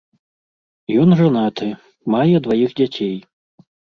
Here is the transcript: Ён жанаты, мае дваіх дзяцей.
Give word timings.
Ён 1.01 1.09
жанаты, 1.19 1.67
мае 2.15 2.37
дваіх 2.47 2.73
дзяцей. 2.79 3.15